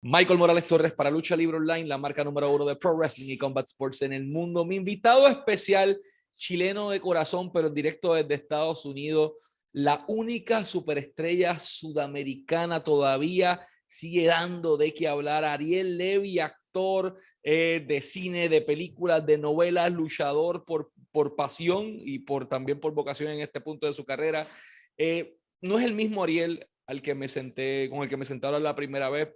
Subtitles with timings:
[0.00, 3.36] Michael Morales Torres para Lucha Libre Online, la marca número uno de Pro Wrestling y
[3.36, 4.64] Combat Sports en el mundo.
[4.64, 6.00] Mi invitado especial,
[6.34, 9.32] chileno de corazón, pero directo desde Estados Unidos,
[9.72, 15.44] la única superestrella sudamericana todavía, sigue dando de qué hablar.
[15.44, 22.20] Ariel Levy, actor eh, de cine, de películas, de novelas, luchador por, por pasión y
[22.20, 24.46] por, también por vocación en este punto de su carrera.
[24.96, 28.46] Eh, no es el mismo Ariel al que me senté, con el que me senté
[28.46, 29.28] ahora la primera vez,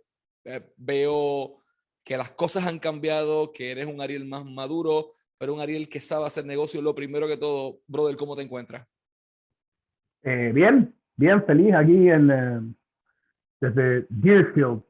[0.44, 1.62] eh, veo
[2.04, 6.00] que las cosas han cambiado, que eres un Ariel más maduro, pero un Ariel que
[6.00, 6.82] sabe hacer negocio.
[6.82, 8.86] Lo primero que todo, brother, ¿cómo te encuentras?
[10.22, 12.60] Eh, bien, bien feliz aquí en, eh,
[13.60, 14.82] desde Deerfield,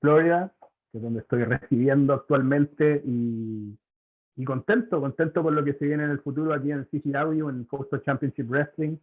[0.00, 0.52] Florida,
[0.90, 3.76] que es donde estoy residiendo actualmente y,
[4.36, 7.64] y, contento, contento con lo que se viene en el futuro aquí en CCW, en
[7.64, 8.96] Coastal Championship Wrestling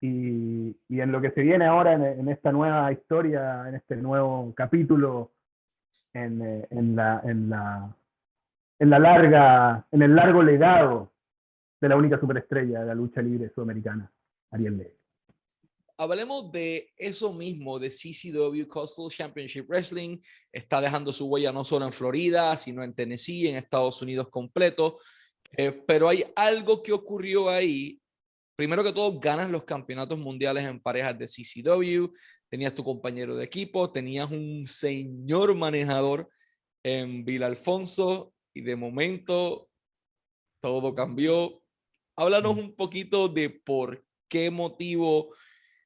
[0.00, 3.96] y, y, en lo que se viene ahora en, en, esta nueva historia, en este
[3.96, 5.33] nuevo capítulo
[6.14, 7.96] en, eh, en, la, en, la,
[8.78, 11.12] en la larga, en el largo legado
[11.80, 14.10] de la única superestrella de la lucha libre sudamericana,
[14.50, 14.96] Ariel Levy.
[15.96, 20.18] Hablemos de eso mismo, de CCW Coastal Championship Wrestling.
[20.50, 24.98] Está dejando su huella no solo en Florida, sino en Tennessee, en Estados Unidos completo.
[25.56, 28.00] Eh, pero hay algo que ocurrió ahí.
[28.56, 32.14] Primero que todo, ganas los campeonatos mundiales en parejas de CCW
[32.48, 36.28] tenías tu compañero de equipo, tenías un señor manejador
[36.84, 39.68] en Vila Alfonso y de momento
[40.62, 41.62] todo cambió.
[42.16, 45.34] Háblanos un poquito de por qué motivo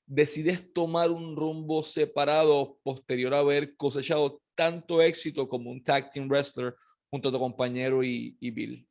[0.05, 6.29] decides tomar un rumbo separado posterior a haber cosechado tanto éxito como un tag team
[6.29, 6.77] wrestler
[7.11, 8.87] junto a tu compañero y, y Bill.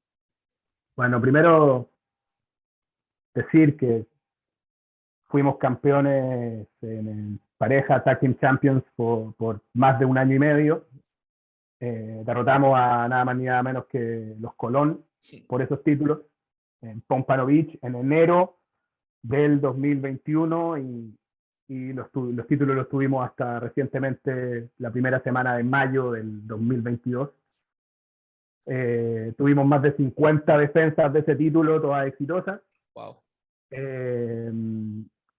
[0.96, 1.92] Bueno, primero
[3.38, 4.06] decir que
[5.28, 10.88] fuimos campeones en pareja Tag Team Champions por, por, más de un año y medio.
[11.80, 15.04] Eh, derrotamos a nada más ni nada menos que los Colón
[15.48, 16.22] por esos títulos
[16.82, 18.58] en Pompano Beach en enero
[19.22, 21.16] del 2021 y,
[21.68, 27.30] y los, los, títulos los tuvimos hasta recientemente la primera semana de mayo del 2022.
[28.70, 32.62] Eh, tuvimos más de 50 defensas de ese título, todas exitosas.
[32.96, 33.18] Wow.
[33.72, 34.52] Eh,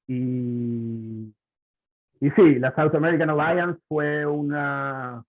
[0.07, 1.33] y,
[2.37, 5.25] sí, la South American Alliance fue una,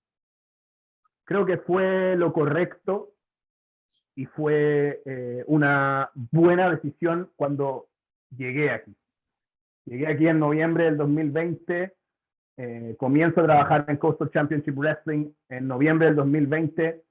[1.26, 3.14] creo que fue lo correcto
[4.16, 7.88] y fue eh, una buena decisión cuando
[8.36, 8.96] llegué aquí.
[9.86, 11.96] Llegué aquí en noviembre del 2020,
[12.58, 17.04] eh, comienzo a trabajar en Coastal Championship Wrestling en noviembre del 2020,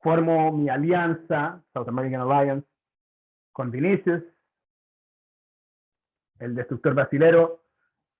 [0.00, 2.66] formo mi alianza, South American Alliance,
[3.52, 4.22] con Vinicius,
[6.40, 7.62] el destructor brasilero,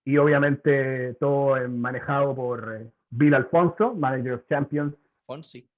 [0.04, 4.94] y obviamente todo manejado por eh, Bill Alfonso, Manager of Champions.
[5.26, 5.68] Fonsi.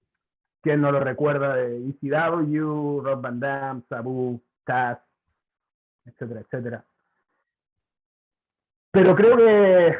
[0.60, 4.98] Quien no lo recuerda de ECW, Rob Van Dam, Sabu, Taz,
[6.04, 6.84] etcétera, etcétera.
[8.92, 9.97] Pero creo que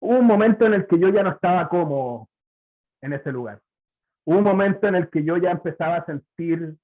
[0.00, 2.30] hubo un momento en el que yo ya no estaba como
[3.02, 3.60] en ese lugar.
[4.24, 6.76] Hubo un momento en el que yo ya empezaba a sentir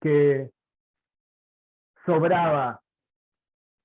[0.00, 0.50] que
[2.08, 2.80] sobraba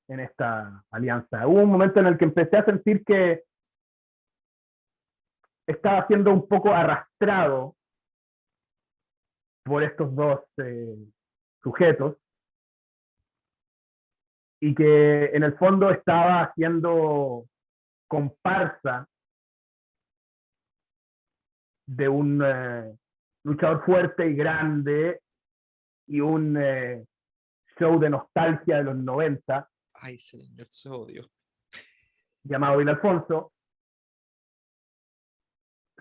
[0.07, 1.45] en esta alianza.
[1.45, 3.44] Hubo un momento en el que empecé a sentir que
[5.67, 7.75] estaba siendo un poco arrastrado
[9.66, 10.95] por estos dos eh,
[11.62, 12.16] sujetos
[14.62, 17.45] y que en el fondo estaba haciendo
[18.07, 19.06] comparsa
[21.88, 22.97] de un eh,
[23.44, 25.19] luchador fuerte y grande
[26.07, 27.06] y un eh,
[27.78, 29.69] show de nostalgia de los 90
[30.03, 31.29] Ay, señor, esto se odio.
[32.44, 33.53] Llamado Bill Alfonso.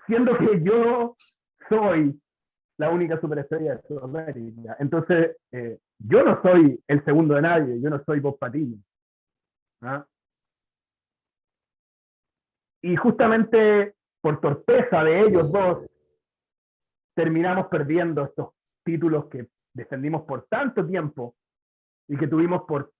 [0.06, 1.16] Siendo que yo
[1.68, 2.20] soy
[2.78, 4.76] la única superestrella de Sudamérica.
[4.80, 8.76] Entonces, eh, yo no soy el segundo de nadie, yo no soy Bob Patiño.
[9.82, 10.04] ¿ah?
[12.82, 15.86] Y justamente por torpeza de ellos dos,
[17.14, 18.48] terminamos perdiendo estos
[18.84, 21.36] títulos que defendimos por tanto tiempo
[22.08, 22.92] y que tuvimos por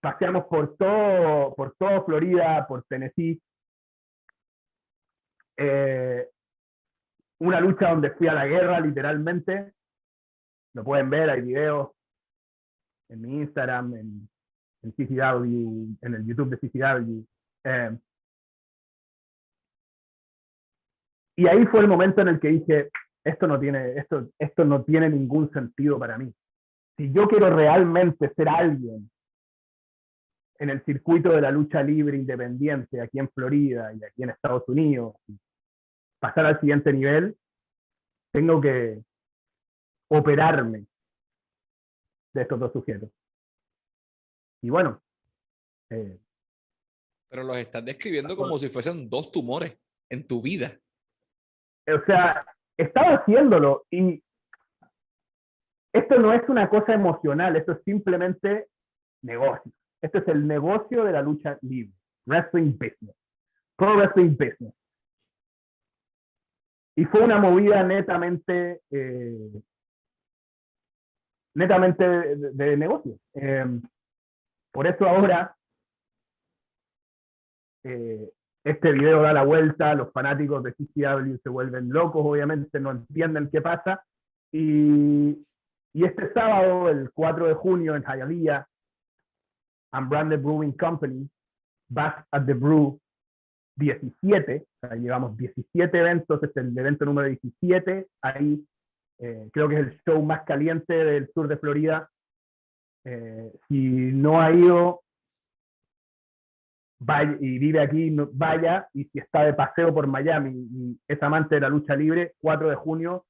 [0.00, 3.40] paseamos por todo, por todo Florida, por Tennessee.
[5.58, 6.26] Eh,
[7.40, 9.74] una lucha donde fui a la guerra, literalmente.
[10.74, 11.90] Lo pueden ver, hay videos
[13.08, 14.28] en mi Instagram, en,
[14.82, 17.24] en CCW, en el YouTube de CCW.
[17.64, 17.98] Eh,
[21.36, 22.90] y ahí fue el momento en el que dije,
[23.24, 26.32] esto no tiene, esto, esto no tiene ningún sentido para mí.
[27.00, 29.10] Si yo quiero realmente ser alguien
[30.58, 34.68] en el circuito de la lucha libre independiente aquí en Florida y aquí en Estados
[34.68, 35.14] Unidos,
[36.18, 37.38] pasar al siguiente nivel,
[38.30, 39.02] tengo que
[40.10, 40.84] operarme
[42.34, 43.08] de estos dos sujetos.
[44.60, 45.02] Y bueno.
[45.88, 46.20] Eh,
[47.30, 49.74] Pero los estás describiendo como si fuesen dos tumores
[50.10, 50.78] en tu vida.
[51.88, 52.44] O sea,
[52.76, 54.22] estaba haciéndolo y
[55.92, 58.68] esto no es una cosa emocional, esto es simplemente
[59.22, 59.72] negocio.
[60.00, 61.92] Esto es el negocio de la lucha libre.
[62.26, 63.16] Wrestling business.
[63.76, 64.74] Pro wrestling business.
[66.96, 69.62] Y fue una movida netamente, eh,
[71.54, 73.18] netamente de, negocio.
[73.34, 73.82] Em,
[74.72, 75.56] por eso ahora
[77.84, 78.30] eh,
[78.64, 83.48] este video da la vuelta, los fanáticos de CCW se vuelven locos, obviamente no entienden
[83.50, 84.04] qué pasa.
[84.52, 85.46] Y,
[85.92, 88.66] y este sábado, el 4 de junio, en Hialeah,
[89.92, 91.28] Unbranded Brewing Company,
[91.88, 93.00] Back at the Brew
[93.76, 98.64] 17, o sea, llevamos 17 eventos, este es el evento número 17, ahí
[99.18, 102.08] eh, creo que es el show más caliente del sur de Florida.
[103.04, 105.02] Eh, si no ha ido
[107.00, 111.56] vaya, y vive aquí, vaya, y si está de paseo por Miami y es amante
[111.56, 113.26] de la lucha libre, 4 de junio,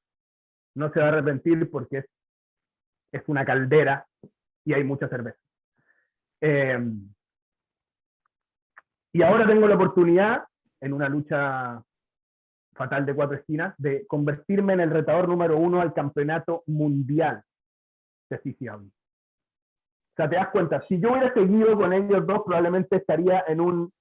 [0.75, 2.07] no se va a arrepentir porque es,
[3.13, 4.07] es una caldera
[4.65, 5.39] y hay mucha cerveza.
[6.41, 6.79] Eh,
[9.13, 10.45] y ahora tengo la oportunidad,
[10.81, 11.83] en una lucha
[12.75, 17.43] fatal de cuatro esquinas, de convertirme en el retador número uno al campeonato mundial
[18.31, 18.87] de CCW.
[18.87, 23.61] O sea, te das cuenta, si yo hubiera seguido con ellos dos, probablemente estaría en
[23.61, 23.93] un,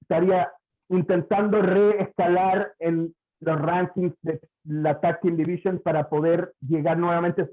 [0.00, 0.50] estaría
[0.88, 7.50] intentando reescalar en los rankings de la Tag Team Division para poder llegar nuevamente.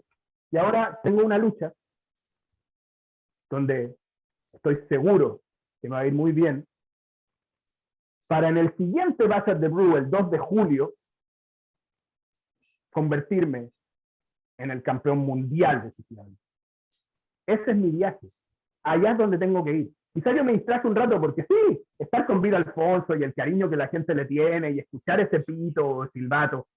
[0.52, 1.72] Y ahora tengo una lucha
[3.50, 3.96] donde
[4.54, 5.42] estoy seguro
[5.82, 6.68] que me va a ir muy bien,
[8.28, 10.94] para en el siguiente Battle de Brew, el 2 de julio,
[12.92, 13.72] convertirme
[14.58, 16.36] en el campeón mundial de Siciliano.
[17.48, 18.30] Ese es mi viaje.
[18.84, 19.92] Allá es donde tengo que ir.
[20.14, 23.70] Quizás yo me distraje un rato porque sí, estar con Vida Alfonso y el cariño
[23.70, 26.68] que la gente le tiene y escuchar ese pito o silbato.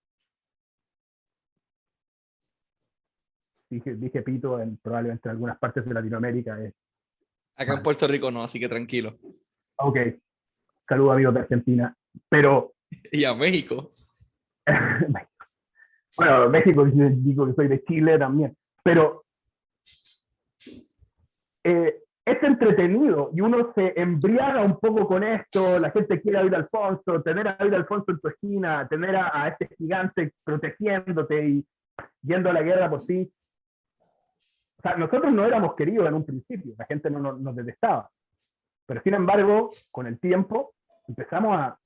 [3.73, 6.63] Dije, dije pito en probablemente en algunas partes de Latinoamérica.
[6.63, 6.75] Es
[7.57, 9.17] Acá en Puerto Rico no, así que tranquilo.
[9.77, 9.97] Ok.
[10.87, 11.97] Saludos amigos de Argentina.
[12.29, 12.75] Pero.
[13.11, 13.91] Y a México.
[16.19, 18.55] bueno, México, digo que soy de Chile también.
[18.85, 19.25] Pero.
[21.65, 26.41] Eh, es entretenido y uno se embriaga un poco con esto, la gente quiere a
[26.43, 31.67] Alfonso, tener a David Alfonso en tu esquina, tener a, a, este gigante protegiéndote y
[32.21, 33.33] yendo a la guerra por ti.
[34.83, 38.11] O sea, nosotros no éramos queridos en un principio, la gente no, nos detestaba.
[38.85, 40.75] Pero sin embargo, con el tiempo
[41.07, 41.79] empezamos a...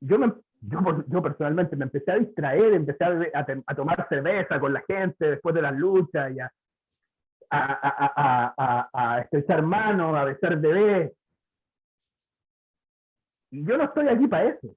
[0.00, 4.82] Yo, me, yo, personalmente me empecé a distraer, empecé a, a, tomar cerveza con la
[4.88, 6.52] gente después de las luchas y a,
[7.48, 11.12] a, a, estrechar manos, a besar bebés.
[13.52, 14.74] Y yo no estoy aquí para eso.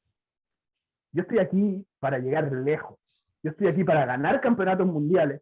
[1.14, 3.00] Yo estoy aquí para llegar lejos.
[3.42, 5.42] Yo estoy aquí para ganar campeonatos mundiales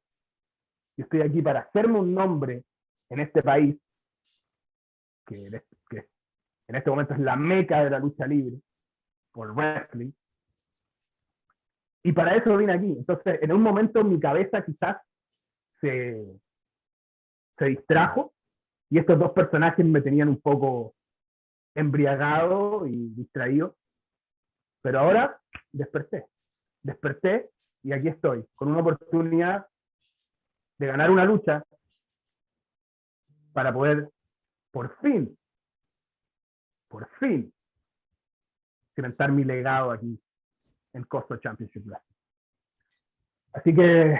[0.97, 2.63] yo estoy aquí para hacerme un nombre
[3.09, 3.77] en este país,
[5.25, 5.45] que,
[6.67, 8.59] en este momento es la meca de la lucha libre,
[9.31, 10.11] por wrestling.
[12.03, 12.91] Y para eso vine aquí.
[12.91, 14.97] Entonces, en un momento mi cabeza quizás
[15.81, 16.39] se,
[17.57, 18.33] se distrajo
[18.89, 20.95] y estos dos personajes me tenían un poco
[21.75, 23.75] embriagado y distraído.
[24.81, 25.39] Pero ahora
[25.71, 26.27] desperté.
[26.83, 27.49] Desperté
[27.83, 29.67] y aquí estoy, con una oportunidad
[30.77, 31.63] de ganar una lucha
[33.53, 34.09] para poder
[34.71, 35.37] por fin,
[36.89, 37.53] por fin,
[38.93, 40.19] cimentar mi legado aquí
[40.93, 41.85] en Costo Championship
[43.53, 44.17] Así que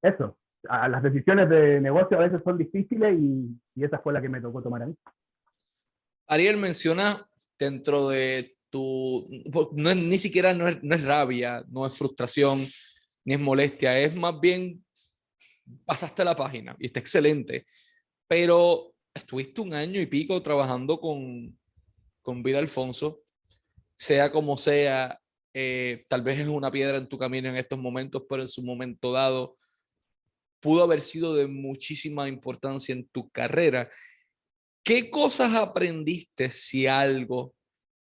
[0.00, 4.30] eso, las decisiones de negocio a veces son difíciles y, y esa fue la que
[4.30, 4.96] me tocó tomar a mí.
[6.26, 7.16] Ariel menciona
[7.58, 9.28] dentro de tu,
[9.72, 12.64] no es, ni siquiera no es, no es rabia, no es frustración,
[13.26, 14.85] ni es molestia, es más bien
[15.84, 17.66] pasaste la página y está excelente,
[18.28, 21.58] pero estuviste un año y pico trabajando con,
[22.22, 23.22] con Vida Alfonso,
[23.94, 25.18] sea como sea,
[25.54, 28.62] eh, tal vez es una piedra en tu camino en estos momentos, pero en su
[28.62, 29.56] momento dado
[30.60, 33.88] pudo haber sido de muchísima importancia en tu carrera.
[34.82, 37.54] ¿Qué cosas aprendiste, si algo,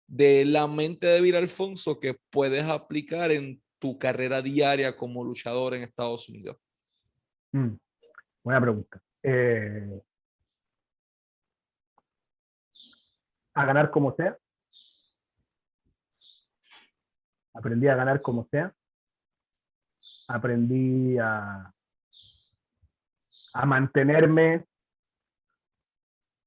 [0.07, 5.73] de la mente de Vida Alfonso que puedes aplicar en tu carrera diaria como luchador
[5.73, 6.57] en Estados Unidos?
[7.53, 7.77] Mm,
[8.43, 9.01] buena pregunta.
[9.21, 10.01] Eh,
[13.53, 14.37] a ganar como sea.
[17.53, 18.73] Aprendí a ganar como sea.
[20.27, 21.71] Aprendí a,
[23.53, 24.65] a mantenerme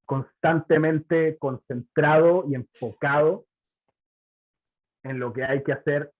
[0.05, 3.47] constantemente concentrado y enfocado
[5.05, 6.13] en lo que hay que hacer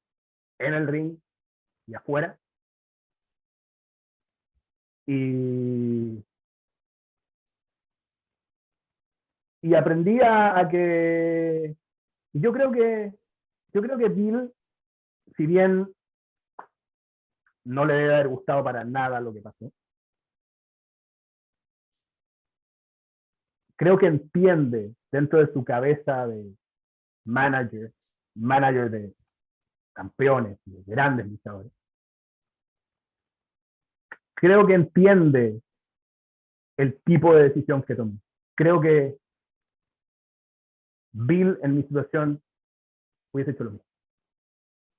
[0.59, 1.19] en el ring
[1.89, 2.39] y afuera.
[5.07, 6.25] Y,
[9.63, 11.77] y aprendí a, que
[12.33, 13.13] yo creo que
[13.73, 14.53] yo creo que Bill,
[15.37, 15.93] si bien
[17.65, 19.71] no le debe haber gustado para nada lo que pasó,
[23.77, 26.57] creo que entiende dentro de su cabeza de
[27.25, 27.93] manager,
[28.35, 29.15] manager de
[29.93, 31.73] campeones, de grandes luchadores,
[34.37, 35.61] creo que entiende
[36.79, 38.19] el tipo de decisión que tomó.
[38.55, 39.17] Creo que
[41.13, 42.43] Bill en mi situación
[43.33, 43.87] hubiese hecho lo mismo.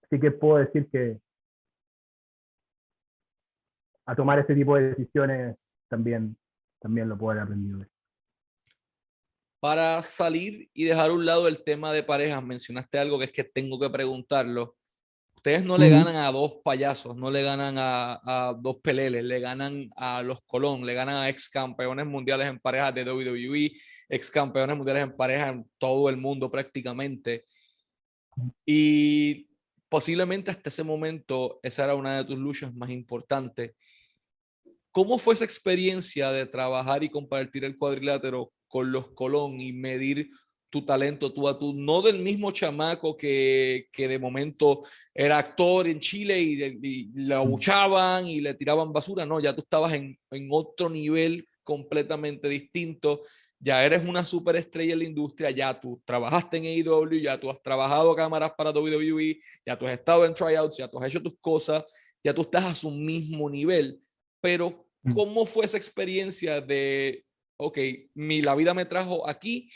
[0.03, 1.19] Así que puedo decir que
[4.05, 5.57] a tomar ese tipo de decisiones
[5.89, 6.37] también,
[6.79, 7.85] también lo puedo haber aprendido
[9.59, 13.31] para salir y dejar a un lado el tema de parejas, mencionaste algo que es
[13.31, 14.75] que tengo que preguntarlo.
[15.37, 19.87] Ustedes no le ganan a dos payasos, no le ganan a, dos peleles, le ganan
[19.95, 23.71] a los Colón, le ganan a ex campeones mundiales en parejas de WWE,
[24.09, 27.45] ex campeones mundiales en parejas en todo el mundo prácticamente.
[28.65, 29.47] Y
[29.87, 33.75] posiblemente hasta ese momento esa era una de tus luchas más importantes.
[34.91, 40.31] ¿Cómo fue esa experiencia de trabajar y compartir el cuadrilátero con los Colón y medir
[40.77, 44.81] tu talento tú a tú, no del mismo chamaco que, que de momento
[45.13, 49.93] era actor en Chile y, le abuchaban y le tiraban basura, no, ya tú estabas
[49.93, 53.23] en, en otro nivel completamente distinto,
[53.59, 57.61] ya eres una superestrella en la industria, ya tú trabajaste en AEW, ya tú has
[57.61, 61.37] trabajado cámaras para WWE, ya tú has estado en tryouts, ya tú has hecho tus
[61.41, 61.83] cosas,
[62.23, 63.99] ya tú estás a su mismo nivel,
[64.39, 65.13] pero mm.
[65.15, 67.25] ¿cómo fue esa experiencia de
[67.57, 67.77] ok,
[68.13, 69.69] mi, la vida me trajo aquí,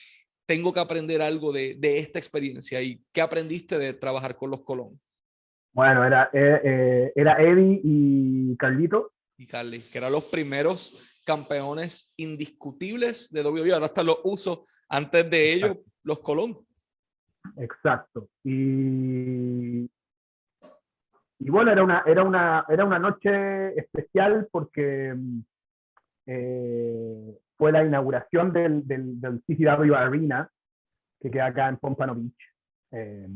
[0.51, 2.81] tengo que aprender algo de, de esta experiencia.
[2.81, 4.99] ¿Y qué aprendiste de trabajar con los Colón?
[5.71, 9.13] Bueno, era, eh, eh, era Eddie y Carlito.
[9.37, 10.93] Y Carly, que eran los primeros
[11.25, 13.73] campeones indiscutibles de WWE.
[13.73, 16.59] Ahora hasta los uso antes de ellos, los Colón.
[17.55, 18.27] Exacto.
[18.43, 19.89] Y,
[21.39, 25.15] y bueno, era una, era, una, era una noche especial porque
[26.25, 30.49] eh, fue la inauguración del, del, del, CCW Arena,
[31.19, 32.33] que queda acá en Pompano Beach,
[32.89, 33.27] eh,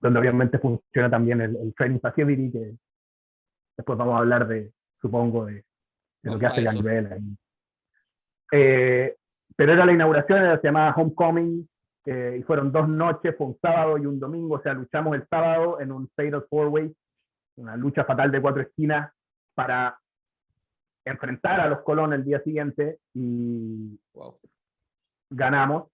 [0.00, 2.74] donde obviamente funciona también el, Training Facility, que
[3.76, 5.62] después vamos a hablar de, supongo, de,
[6.22, 7.36] lo que hace Gangrel
[8.50, 9.14] eh,
[9.56, 11.68] pero era la inauguración, era, se llamaba Homecoming,
[12.06, 15.28] eh, y fueron dos noches, fue un sábado y un domingo, o sea, luchamos el
[15.28, 16.96] sábado en un Fatal Four Way,
[17.56, 19.12] una lucha fatal de cuatro esquinas
[19.54, 20.00] para
[21.04, 23.98] enfrentar a los Colón el día siguiente y
[25.30, 25.88] ganamos.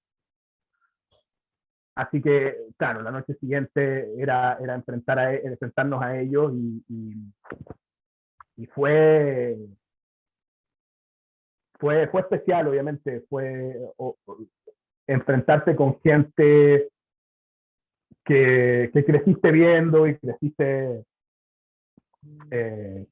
[1.95, 6.85] Así que, claro, la noche siguiente era, era enfrentar a, e, enfrentarnos a ellos y,
[8.57, 9.57] y, fue,
[11.81, 13.75] fue, fue especial, obviamente, fue
[15.09, 16.88] enfrentarse con gente
[18.25, 21.05] que, que, creciste viendo y creciste
[22.50, 23.07] eh,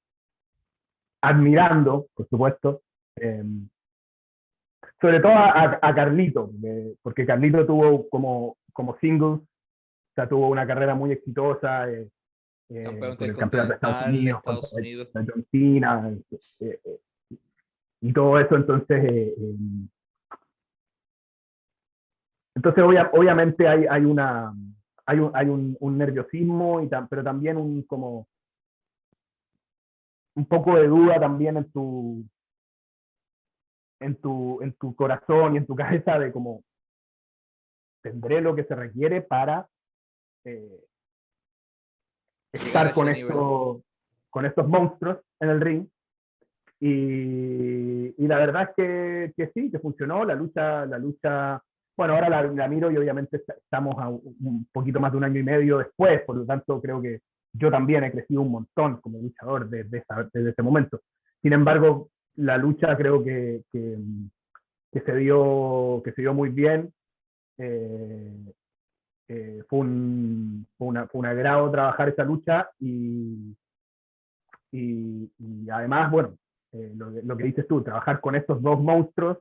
[1.20, 2.82] admirando, por supuesto,
[3.16, 3.68] em,
[5.00, 6.50] sobre todo a, Carlito,
[7.02, 11.90] porque Carlito tuvo como, como singles, o sea, tuvo una carrera muy exitosa.
[11.90, 12.08] Eh,
[12.70, 15.08] eh el campeonato de Estados Unidos, Estados Unidos.
[15.14, 16.10] Argentina,
[16.60, 16.98] eh, eh,
[18.00, 19.88] y todo eso, entonces, em,
[22.54, 24.54] entonces obviamente hay, hay, una,
[25.04, 28.26] hay, un, hay un, un nerviosismo, y pero también un como
[30.36, 32.24] un poco de duda también en tu,
[34.00, 36.62] en tu, en tu corazón y en tu cabeza de cómo
[38.02, 39.66] tendré lo que se requiere para
[40.44, 40.84] eh,
[42.52, 43.82] estar con, esto,
[44.30, 45.88] con estos monstruos en el ring.
[46.78, 51.60] Y, y la verdad es que, que, sí, que funcionó la lucha, la lucha,
[51.96, 55.40] bueno, ahora la, la miro y obviamente estamos a un poquito más de un año
[55.40, 57.22] y medio después, por lo tanto creo que
[57.56, 61.00] yo también he crecido un montón como luchador desde, desde ese momento.
[61.42, 66.92] Sin embargo, la lucha creo que, se, dio, que se dio muy bien.
[67.58, 68.52] Eh,
[69.28, 73.56] eh, fue, un, fue, una, fue un agrado trabajar esa lucha y,
[74.70, 75.30] y,
[75.70, 76.36] además, bueno,
[76.72, 79.38] eh, lo, lo, que dices tú, trabajar con estos dos monstruos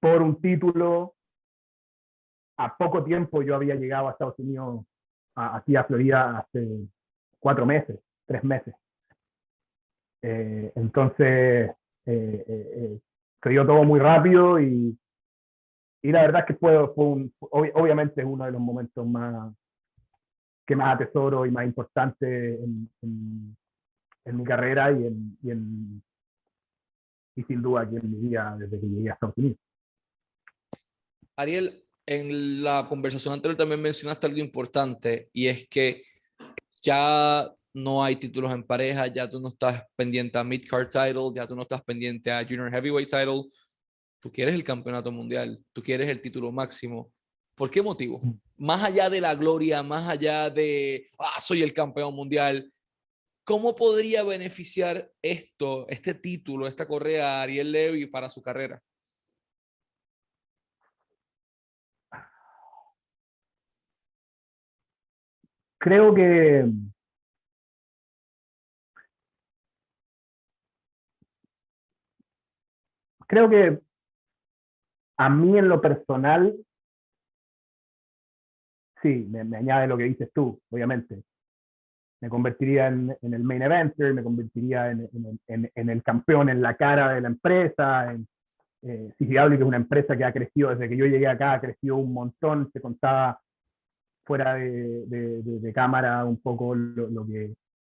[0.00, 1.14] por un título
[2.58, 4.84] a poco tiempo yo había llegado a Estados Unidos,
[5.34, 6.88] aquí a Florida, hace
[7.38, 8.74] cuatro meses, tres meses.
[10.22, 11.70] Eh, entonces,
[12.06, 13.00] eh, eh,
[13.42, 14.98] se dio todo muy rápido y,
[16.02, 19.52] y la verdad es que fue, fue un, obviamente es uno de los momentos más
[20.66, 26.02] que más atesoro y más importante en, en, mi carrera y, en, y, en,
[27.36, 29.58] y sin duda aquí en mi vida desde que llegué a Estados Unidos.
[31.36, 36.02] Ariel, en la conversación anterior también mencionaste algo importante y es que
[36.82, 41.46] ya no hay títulos en pareja, ya tú no estás pendiente a mid-card title, ya
[41.46, 43.44] tú no estás pendiente a junior heavyweight title,
[44.20, 47.12] tú quieres el campeonato mundial, tú quieres el título máximo.
[47.54, 48.20] ¿Por qué motivo?
[48.56, 52.72] Más allá de la gloria, más allá de, ah, soy el campeón mundial,
[53.44, 58.80] ¿cómo podría beneficiar esto, este título, esta correa a Ariel Levy para su carrera?
[65.78, 66.64] Creo que
[73.28, 73.78] creo que
[75.18, 76.56] a mí en lo personal,
[79.02, 81.22] sí, me, añade lo que dices tú, obviamente.
[82.20, 87.20] Me convertiría en, el main eventer, me convertiría en, el campeón, en la cara de
[87.20, 88.12] la empresa.
[88.12, 88.26] En,
[88.82, 91.96] eh, que es una empresa que ha crecido desde que yo llegué acá, ha crecido
[91.96, 93.40] un montón, se contaba
[94.28, 97.54] fuera de, cámara un poco lo, que,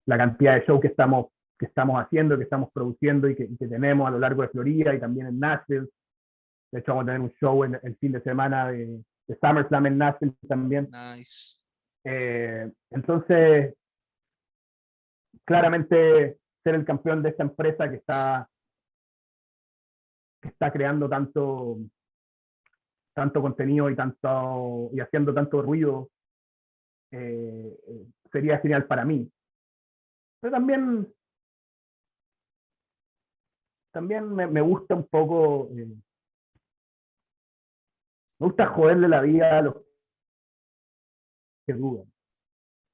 [0.06, 1.26] la cantidad de shows que estamos
[1.58, 4.98] que estamos haciendo, que estamos produciendo y que, tenemos a lo largo de Florida y
[4.98, 5.88] también en Nashville.
[6.72, 9.86] De hecho, vamos a tener un show en, el fin de semana de, de SummerSlam
[9.86, 10.88] en Nashville también.
[10.90, 11.58] Nice.
[12.02, 13.74] Eh, entonces,
[15.44, 18.48] claramente ser el campeón de esta empresa que está,
[20.40, 21.76] que está creando tanto,
[23.14, 26.08] tanto contenido y, tanto, y haciendo tanto ruido
[27.12, 29.30] eh, eh, sería genial para mí.
[30.40, 31.12] Pero también
[33.92, 35.86] también me, gusta un poco, eh,
[38.38, 39.74] me gusta joderle la vida a los
[41.66, 42.10] que dudan.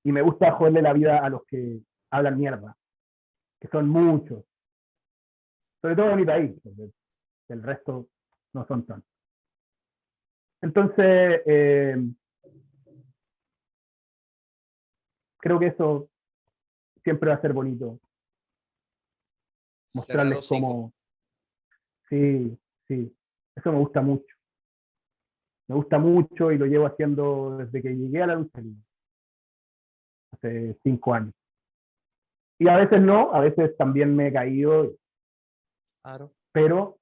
[0.05, 2.77] Y me gusta joderle la vida a los que hablan mierda,
[3.61, 4.45] que son muchos.
[5.83, 6.53] Sobre todo en mi país,
[7.49, 8.09] el resto
[8.55, 9.11] no son tantos.
[10.63, 11.97] Entonces, eh,
[15.47, 16.09] creo que eso
[17.05, 18.01] siempre va a ser bonito
[19.95, 20.93] mostrarles cómo...
[22.09, 23.17] Sí, sí,
[23.55, 24.35] eso me gusta mucho.
[25.69, 28.61] Me gusta mucho y lo llevo haciendo desde que llegué a la lucha
[30.33, 31.35] hace cinco años.
[32.59, 34.97] Y a veces no, a veces también me he caído.
[36.03, 36.33] Claro.
[36.51, 36.99] Pero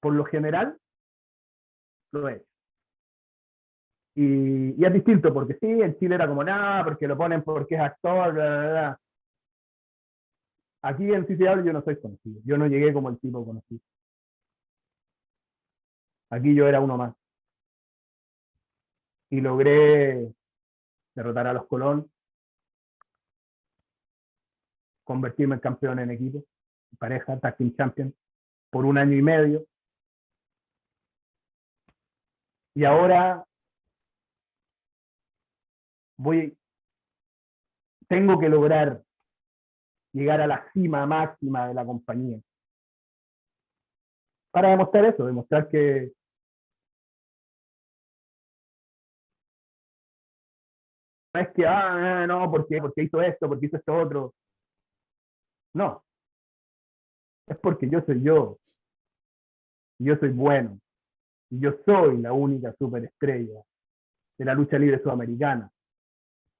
[0.00, 0.76] por lo general
[2.10, 2.55] lo he hecho.
[4.18, 7.80] Y, es distinto, porque sí, en Chile era como nada, porque lo ponen porque es
[7.82, 9.00] actor, bla, bla, bla.
[10.82, 12.40] Aquí en CCW yo no soy conocido.
[12.44, 13.80] Yo no llegué como el tipo conocido.
[16.30, 17.14] Aquí yo era uno más.
[19.28, 20.32] Y logré
[21.14, 22.10] derrotar a los Colón,
[25.04, 26.42] convertirme en campeón en equipo,
[26.98, 28.14] pareja, tag team champion,
[28.70, 29.66] por un año y medio.
[32.74, 33.46] Y ahora
[36.16, 36.56] voy,
[38.08, 39.02] tengo que lograr
[40.12, 42.40] llegar a la cima máxima de la compañía.
[44.50, 46.12] Para demostrar eso, demostrar que
[51.34, 52.78] no es que, ah, no, ¿por qué?
[52.80, 54.34] Porque hizo esto, porque hizo esto otro.
[55.74, 56.02] No.
[57.46, 58.58] Es porque yo soy yo.
[59.98, 60.80] Yo soy bueno.
[61.50, 63.62] Yo soy la única superestrella
[64.38, 65.70] de la lucha libre sudamericana.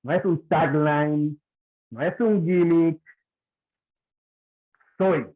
[0.07, 1.37] No es un tagline,
[1.91, 3.03] no es un gimmick,
[4.97, 5.27] soy.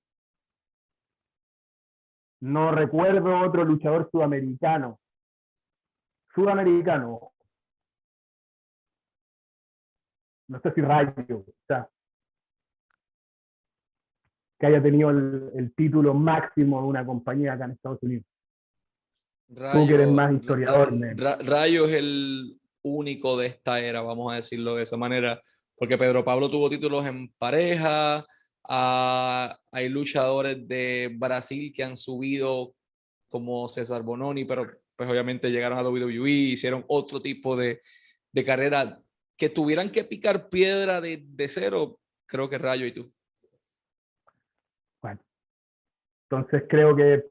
[2.41, 5.01] No recuerdo otro luchador sudamericano.
[6.33, 7.33] Sudamericano.
[10.47, 11.91] No sé si Rayo, o sea,
[14.57, 18.25] que haya tenido el, título máximo de una compañía acá en Estados Unidos.
[19.49, 20.93] Tú que eres más historiador.
[21.45, 25.41] Rayo es el único de esta era, vamos a decirlo de esa manera,
[25.77, 28.27] porque Pedro Pablo tuvo títulos en pareja,
[28.65, 32.75] hay luchadores de Brasil que han subido
[33.29, 34.67] como César Bononi, pero
[34.97, 37.81] pues obviamente llegaron a WWE, hicieron otro tipo de,
[38.33, 39.01] de carrera
[39.37, 43.13] que tuvieran que picar piedra de, de cero, creo que Rayo y tú.
[45.01, 45.21] Bueno,
[46.29, 47.25] entonces creo que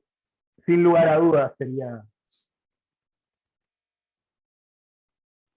[0.66, 2.04] sin lugar a dudas sería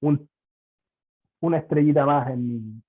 [0.02, 0.28] un,
[1.40, 2.82] una estrellita más en mi,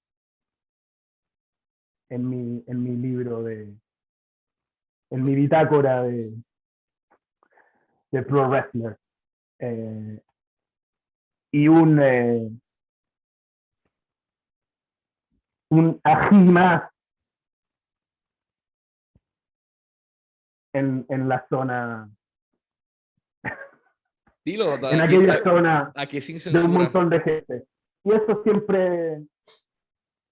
[2.09, 3.75] en mi, en mi libro de,
[5.11, 6.35] en mi bitácora de,
[8.11, 8.97] de Pro Wrestler.
[9.59, 10.21] Eh,
[11.51, 12.49] y un, eh,
[15.69, 16.91] un ají más
[20.73, 22.09] en, en la zona.
[24.45, 27.65] Dilo, en aquella zona aquí sin de un montón de gente.
[28.03, 29.23] Y eso siempre,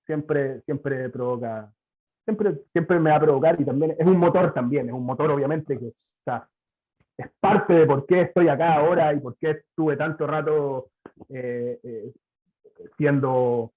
[0.06, 1.71] siempre, siempre provoca,
[2.26, 5.32] siempre, siempre me va a provocar y también es un motor también, es un motor
[5.32, 5.93] obviamente que
[7.17, 10.89] es parte de por qué estoy acá ahora y por qué estuve tanto rato
[11.30, 12.13] eh, eh,
[12.97, 13.74] siendo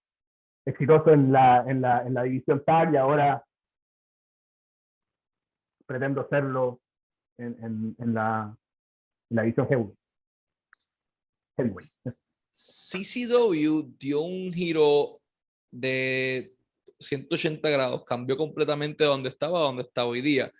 [0.65, 3.45] exitoso en la, en la, en la división TAG y ahora
[5.87, 6.81] pretendo hacerlo
[7.39, 8.57] en, en, en la,
[9.31, 9.67] en la división
[12.53, 15.21] CCW dio un giro
[15.71, 16.55] de
[17.01, 20.53] 180 grados, cambió completamente de donde estaba a donde está hoy día.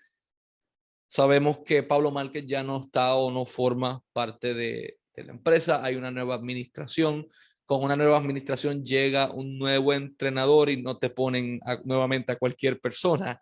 [1.07, 5.95] Sabemos que Pablo Márquez ya no está o no forma parte de la empresa, hay
[5.95, 7.27] una nueva administración,
[7.65, 12.79] con una nueva administración llega un nuevo entrenador y no te ponen nuevamente a cualquier
[12.79, 13.41] persona.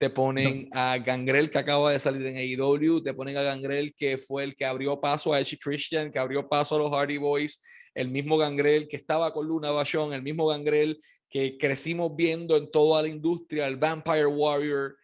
[0.00, 4.16] Te ponen a Gangrel que acaba de salir en AEW, te ponen a Gangrel que
[4.16, 7.62] fue el que abrió paso a Edge Christian, que abrió paso a los Hardy Boys,
[7.94, 12.70] el mismo Gangrel que estaba con Luna Vachon, el mismo Gangrel que crecimos viendo en
[12.70, 14.96] toda la industria, el Vampire Warrior.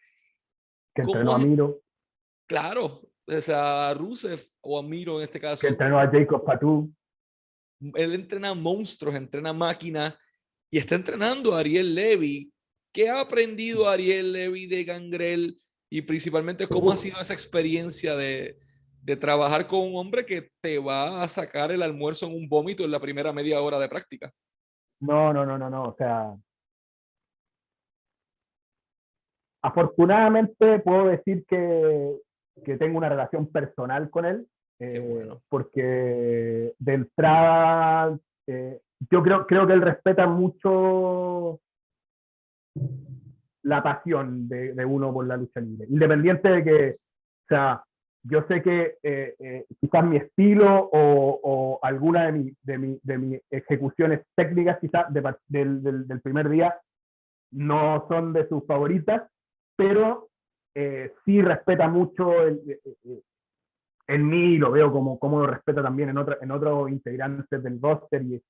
[0.94, 1.82] Que entrenó a Miro.
[2.46, 5.60] Claro, o sea, a Rusev o a Miro en este caso.
[5.60, 6.90] Que entrenó a Jacob Patu.
[7.94, 10.16] Él entrena monstruos, entrena máquinas
[10.70, 12.50] y está entrenando a Ariel Levy,
[12.96, 15.58] ¿Qué ha aprendido Ariel Levy de Gangrel
[15.90, 18.58] y principalmente cómo ha sido esa experiencia de,
[19.02, 22.84] de trabajar con un hombre que te va a sacar el almuerzo en un vómito
[22.84, 24.32] en la primera media hora de práctica?
[24.98, 25.82] No, no, no, no, no.
[25.82, 26.34] O sea,
[29.60, 32.16] afortunadamente puedo decir que,
[32.64, 34.48] que tengo una relación personal con él.
[34.78, 35.42] Eh, bueno.
[35.50, 38.80] Porque de entrada, eh,
[39.10, 41.60] yo creo, creo que él respeta mucho
[43.62, 45.86] la pasión de, de, uno por la lucha libre.
[45.88, 47.82] Independiente de que, o sea,
[48.22, 53.00] yo sé que eh, eh, quizás mi estilo o, o alguna de, mi, de, mi,
[53.02, 56.74] de mis ejecuciones técnicas quizás de, del, del, del, primer día
[57.52, 59.28] no son de sus favoritas,
[59.76, 60.28] pero
[60.74, 63.20] eh, sí respeta mucho el, eh,
[64.08, 67.80] en mí y lo veo como, como lo respeta también en, en otros integrantes del
[67.80, 68.42] roster y,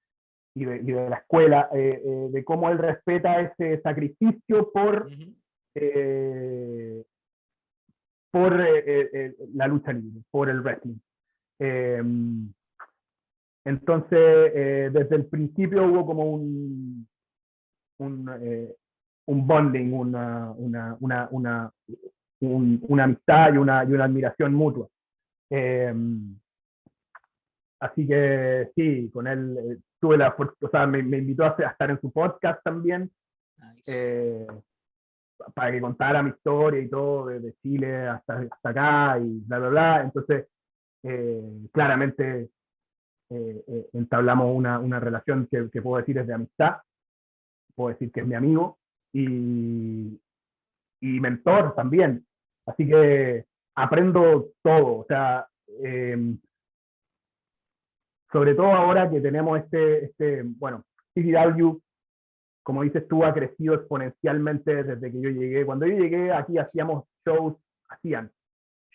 [0.56, 5.06] y de, y de la escuela, eh, eh, de cómo él respeta ese sacrificio por,
[5.06, 5.34] uh -huh.
[5.74, 7.04] eh,
[8.32, 10.98] por eh, la lucha libre, por el wrestling.
[11.60, 12.52] Em,
[13.66, 17.06] entonces, eh, desde el principio hubo como un,
[17.98, 18.74] un, eh,
[19.26, 21.72] un bonding, una, una, una, una,
[22.40, 24.88] un, una amistad y una, y una admiración mutua.
[25.50, 26.38] Em,
[27.80, 31.90] así que sí, con él tuve la o sea, me, me invitó a, a, estar
[31.90, 33.10] en su podcast también,
[33.58, 33.92] nice.
[33.92, 34.46] eh,
[35.54, 39.58] para que contara mi historia y todo, desde de Chile hasta, hasta, acá y bla,
[39.58, 40.00] bla, bla.
[40.02, 40.46] Entonces,
[41.02, 42.50] eh, claramente
[43.30, 46.76] eh, eh, entablamos una, una relación que, que, puedo decir es de amistad,
[47.74, 48.78] puedo decir que es mi amigo
[49.12, 50.20] y,
[51.00, 52.26] y mentor también.
[52.66, 55.46] Así que aprendo todo, o sea,
[55.82, 56.36] eh,
[58.36, 61.80] sobre todo ahora que tenemos este, este bueno, CDW,
[62.62, 65.64] como dices tú, ha crecido exponencialmente desde que yo llegué.
[65.64, 67.54] Cuando yo llegué aquí hacíamos shows,
[67.88, 68.30] hacían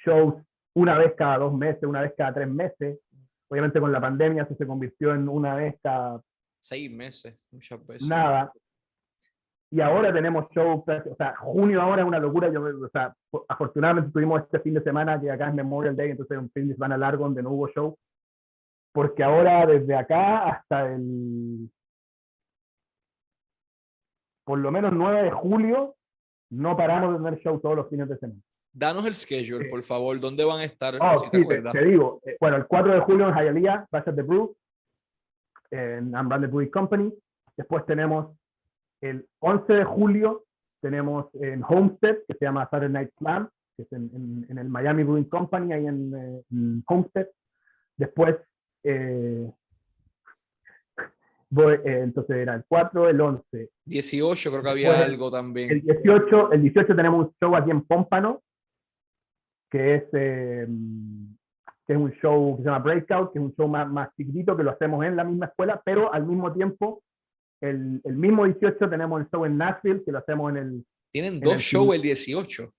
[0.06, 0.36] shows
[0.76, 3.00] una vez cada dos meses, una vez cada tres meses.
[3.50, 6.22] Obviamente con la pandemia eso se convirtió en una vez cada...
[6.60, 8.08] Seis meses, muchas veces.
[8.08, 8.54] Nada.
[9.72, 12.54] Y ahora tenemos shows, o sea, junio ahora es una locura.
[12.54, 13.12] Yo, o sea,
[13.48, 16.76] afortunadamente tuvimos este fin de semana que acá es Memorial Day, entonces un fin de
[16.76, 17.98] semana largo donde no hubo show
[18.92, 21.70] porque ahora desde acá hasta el,
[24.44, 25.96] por lo menos 9 de julio,
[26.52, 28.42] no paramos de tener show todos los fines de semana.
[28.74, 30.96] Danos el schedule, por favor, ¿dónde van a estar?
[31.00, 34.04] Oh, si sí, te, te, digo, eh, bueno, el 4 de julio en Hialeah, at
[34.04, 34.56] the Brew,
[35.72, 37.14] en Unbranded Brewing Company.
[37.58, 38.34] Después tenemos
[39.02, 40.46] el 11 de julio,
[40.82, 44.70] tenemos en Homestead, que se llama Saturday Night Slam, que es en, en, en el
[44.70, 47.28] Miami Brewing Company, ahí en, eh, en Homestead.
[47.98, 48.38] Después
[48.84, 49.52] eh,
[51.50, 53.70] voy, eh, entonces era el 4, el 11.
[53.86, 55.72] 18 creo que había Después, algo también.
[55.72, 58.42] El 18, el 18 tenemos un show aquí en Pómpano,
[59.70, 60.68] que es, eh,
[61.86, 64.56] que es un show que se llama Breakout, que es un show más, más chiquitito,
[64.58, 67.04] que lo hacemos en la misma escuela, pero al mismo tiempo,
[67.62, 70.86] el, el mismo 18 tenemos el show en Nashville, que lo hacemos en el...
[71.12, 72.74] Tienen dos shows el 18.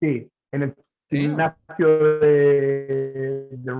[0.00, 0.74] Sí, en el
[1.10, 3.72] gimnasio de, de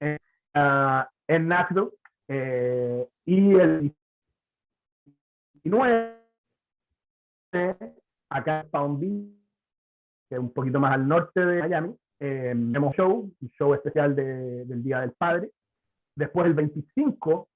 [0.00, 0.18] en,
[0.54, 1.90] uh, en Nashville,
[2.28, 3.94] eh, y el
[5.64, 6.16] 19
[8.30, 9.28] acá en Palm Beach,
[10.28, 14.14] que es un poquito más al norte de Miami, eh, tenemos show, un show especial
[14.14, 15.50] de, del Día del Padre.
[16.14, 17.48] Después el 25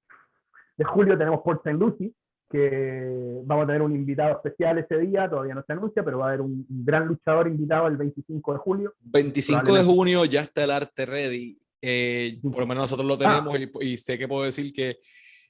[0.76, 1.78] de julio tenemos Port St.
[1.78, 2.12] Lucie,
[2.50, 6.26] que vamos a tener un invitado especial ese día, todavía no se anuncia, pero va
[6.26, 8.94] a haber un, gran luchador invitado el 25 de julio.
[9.00, 11.58] 25 de junio ya está el arte ready.
[11.82, 13.58] Eh, por lo menos nosotros lo tenemos Ah.
[13.82, 14.96] y, y sé que puedo decir que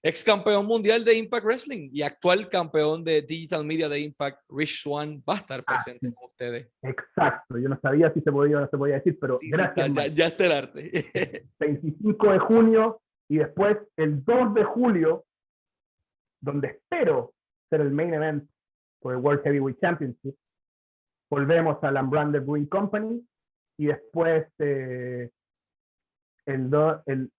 [0.02, 4.82] ex campeón mundial de Impact Wrestling y actual campeón de Digital Media de Impact, Rich
[4.82, 6.14] Swan, va a estar Ah, presente sí.
[6.14, 6.68] con ustedes.
[6.82, 9.52] Exacto, yo no sabía si se podía o no se podía decir, pero Sí, sí,
[9.52, 9.88] gracias.
[9.94, 10.90] ya, ya- ya está el arte.
[11.60, 15.24] 25 de junio y después el 2 de julio,
[16.40, 17.32] donde espero
[17.70, 18.48] ser el main event
[19.00, 20.34] por el World Heavyweight Championship,
[21.30, 23.26] volvemos a la Unbranded Brewing Company
[23.78, 25.30] y después eh,
[26.46, 27.30] el, do- el,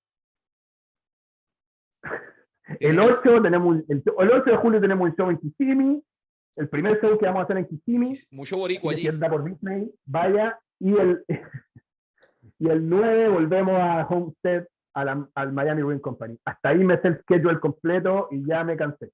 [2.80, 6.02] el 8 tenemos un- el, el 8 de julio tenemos un show en Kissimmee,
[6.58, 9.10] el primer show que vamos a hacer en Kissimmee, Mucho boricua allí.
[9.30, 11.24] por Disney, vaya, y el,
[12.60, 14.66] y el 9 volvemos a Homestead,
[14.98, 16.40] a la- al Miami Brewing Company.
[16.44, 19.12] Hasta ahí me sé el schedule completo y ya me cansé.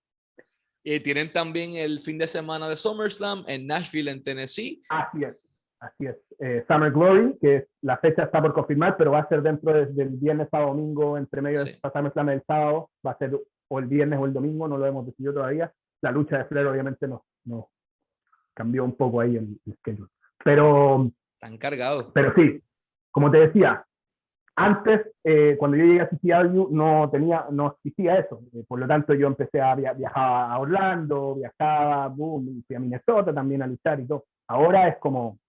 [0.81, 4.81] Y tienen también el fin de semana de SummerSlam en Nashville, en Tennessee.
[4.89, 5.45] Así es,
[5.79, 6.15] así es.
[6.39, 9.87] Eh, Summer Glory, que la fecha está por confirmar, pero va a ser dentro de-
[9.87, 11.71] del viernes a domingo, entre medio Sí.
[11.83, 13.37] de SummerSlam del sábado, va a ser
[13.69, 15.73] o el viernes o el domingo, no lo hemos decidido todavía.
[16.01, 17.69] La lucha de Flair obviamente nos no,
[18.53, 20.09] cambió un poco ahí el, el schedule.
[20.43, 22.09] Pero Están cargados.
[22.13, 22.61] Pero sí,
[23.11, 23.85] como te decía,
[24.55, 28.41] antes, eh, cuando yo llegué a CCW, no, tenía, no existía eso.
[28.53, 32.79] Eh, por lo tanto, yo empecé a via- viajar a Orlando, viajaba, boom, fui a
[32.79, 34.25] Minnesota también a luchar y todo.
[34.47, 35.39] Ahora es como,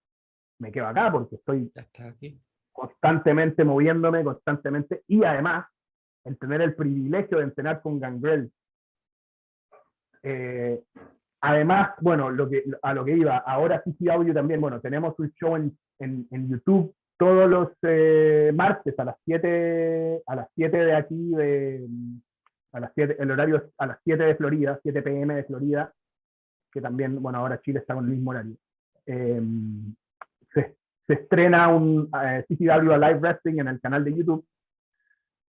[0.59, 2.39] me quedo acá porque estoy aquí.
[2.71, 5.67] constantemente moviéndome, constantemente, y además,
[6.23, 8.51] el tener el privilegio de entrenar con Gangrel.
[10.23, 10.81] Eh,
[11.41, 15.55] además, bueno, lo que, a lo que iba, ahora CCW también, bueno, tenemos un show
[15.55, 20.95] en, en, en YouTube todos los eh, martes a las 7 a las 7 de
[20.95, 21.87] aquí de
[22.73, 25.93] a las 7 el horario es a las 7 de Florida 7 pm de Florida
[26.75, 28.57] que también bueno ahora Chile está con el mismo horario.
[29.05, 29.41] Eh,
[30.53, 30.75] se,
[31.07, 34.45] estrena un eh, CCW Live Wrestling en el canal de YouTube.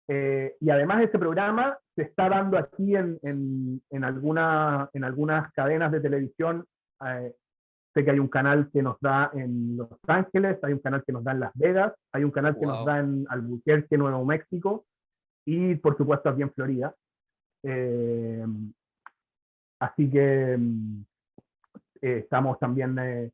[0.09, 5.53] Eh, y además ese programa se está dando aquí en, en, en, alguna, en algunas
[5.53, 6.65] cadenas de televisión
[7.07, 7.33] eh,
[7.95, 11.13] Sé que hay un canal que nos da en Los Ángeles, hay un canal que
[11.13, 12.75] nos da en Las Vegas, hay un canal que Wow.
[12.77, 14.87] nos da en Albuquerque, Nuevo México,
[15.47, 16.95] y por supuesto aquí en Florida.
[17.65, 18.47] Eh,
[19.81, 21.05] así que mm,
[22.01, 23.31] eh, estamos también, eh,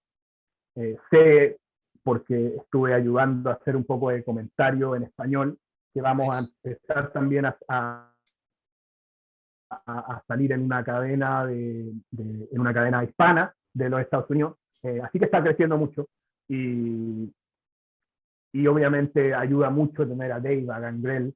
[0.77, 1.59] eh, sé,
[2.03, 5.57] porque estuve ayudando a hacer un poco de comentario en español,
[5.95, 6.53] que vamos Nice.
[6.65, 8.13] a empezar también a, a-
[9.71, 14.31] a- a salir en una cadena de, de- en una cadena hispana de los Estados
[14.31, 14.57] Unidos.
[14.83, 16.09] Eh, así que está creciendo mucho
[16.49, 17.33] y,
[18.53, 21.35] y obviamente ayuda mucho tener a Dave, a Gangrel,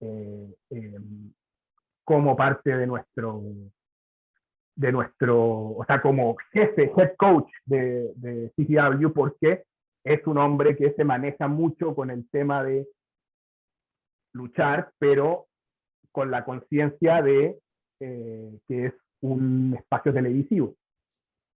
[0.00, 1.00] eh, eh,
[2.04, 3.42] como parte de nuestro,
[4.76, 9.64] de nuestro, o sea, como jefe, head coach de, de CCW, porque
[10.04, 12.86] es un hombre que se maneja mucho con el tema de
[14.34, 15.46] luchar, pero
[16.12, 17.58] con la conciencia de
[18.00, 20.74] eh, que es un espacio televisivo.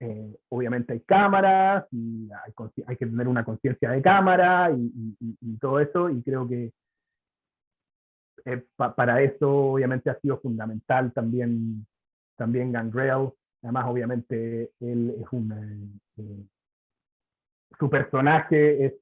[0.01, 2.29] Eh, obviamente hay cámaras y
[2.87, 6.71] hay, que tener una conciencia de cámara y, todo eso, y creo que
[8.45, 11.85] eh, pa- para eso obviamente ha sido fundamental también,
[12.37, 13.29] también Gangrel.
[13.61, 15.99] Además, obviamente, él es un...
[16.17, 16.45] eh,
[17.77, 18.99] su personaje,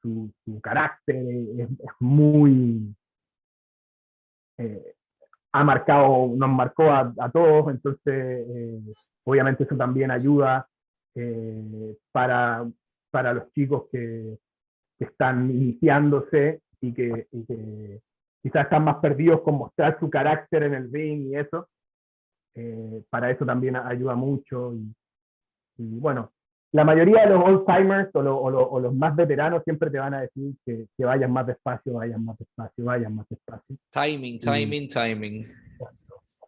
[0.00, 0.30] su,
[0.62, 1.16] carácter
[1.58, 1.68] es,
[2.00, 2.94] muy...
[5.52, 8.46] ha marcado, nos marcó a, a todos, entonces
[9.24, 10.68] obviamente eso también ayuda
[11.14, 12.66] eh, para,
[13.10, 14.38] para los chicos que,
[14.98, 18.00] que están iniciándose y que, y que
[18.42, 21.68] quizás están más perdidos con mostrar su carácter en el ring y eso.
[22.56, 24.74] Eh, para eso también ayuda mucho.
[24.74, 24.94] Y,
[25.78, 26.30] y bueno,
[26.72, 29.90] la mayoría de los old timers o, lo- o lo- o los más veteranos siempre
[29.90, 33.76] te van a decir que, que vayan más despacio, vayan más despacio, vayan más despacio.
[33.90, 35.46] Timing, timing, timing.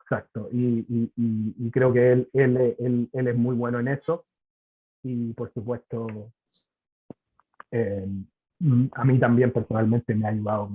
[0.08, 3.88] Exacto, y, y- y- y creo que él, él, él, él es muy bueno en
[3.88, 4.24] eso.
[5.02, 6.32] Y por supuesto,
[7.72, 8.06] eh,
[8.92, 10.70] a mí también personalmente me ha ayudado.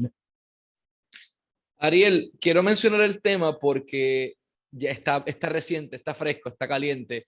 [1.78, 4.36] Ariel, quiero mencionar el tema porque
[4.70, 7.26] ya está, está reciente, está fresco, está caliente.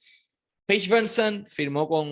[0.66, 2.08] Paige Vincent firmó con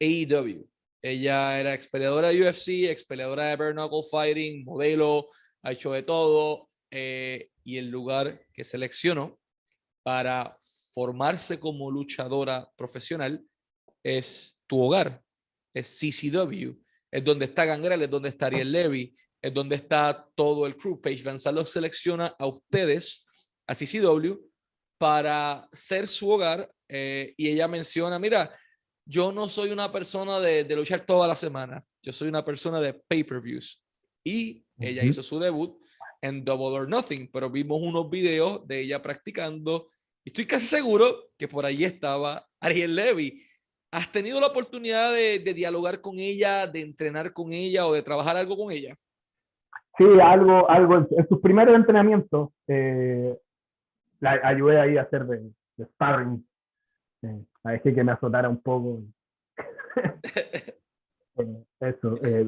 [0.00, 0.68] AEW.
[1.02, 5.28] Ella era ex peleadora de UFC, ex peleadora de bare knuckle fighting, modelo,
[5.62, 6.68] ha hecho de todo.
[6.90, 9.38] Eh, y el lugar que seleccionó
[10.02, 10.56] para
[10.92, 13.44] formarse como luchadora profesional
[14.02, 15.22] es tu hogar,
[15.74, 16.78] es CCW,
[17.10, 21.00] es donde está Gangrel, es donde está Ariel Levy, es donde está todo el crew.
[21.00, 23.24] Paige Van los selecciona a ustedes,
[23.66, 24.38] a CCW,
[24.98, 26.70] para ser su hogar.
[26.88, 28.54] Eh, y ella menciona, mira,
[29.04, 32.80] yo no soy una persona de, de luchar toda la semana, yo soy una persona
[32.80, 33.82] de pay-per-views.
[34.24, 35.80] Y ella hizo su debut
[36.22, 39.86] en Double or Nothing, pero vimos unos videos de ella practicando
[40.24, 43.42] y estoy casi seguro que por ahí estaba Ariel Levy.
[43.92, 48.02] ¿Has tenido la oportunidad de, de dialogar con ella, de entrenar con ella o de
[48.02, 48.96] trabajar algo con ella?
[49.98, 53.36] Sí, algo, algo en sus primeros entrenamientos eh,
[54.20, 55.50] la ayudé ahí a hacer de,
[55.84, 56.46] sparring.
[57.22, 59.02] Eh, a que me azotara un poco.
[61.36, 62.44] Eh, eso, eh,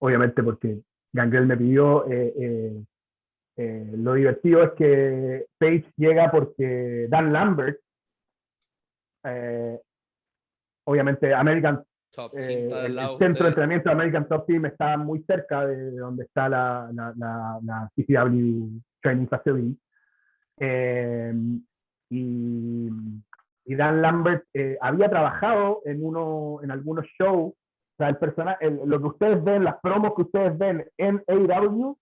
[0.00, 2.04] obviamente porque Gangrel me pidió.
[3.58, 7.80] Lo divertido es que Page llega porque Dan Lambert,
[10.84, 11.84] obviamente American
[12.38, 16.48] eh, el, centro de entrenamiento de American Top Team está muy cerca de donde está
[16.48, 19.78] la, la, la, CCW Training Facility.
[20.58, 21.32] Eh,
[22.10, 22.88] y,
[23.66, 27.52] y, Dan Lambert eh, había trabajado en, uno, en algunos shows.
[27.52, 31.96] O sea, el personaje, lo que ustedes ven, las promos que ustedes ven en AW,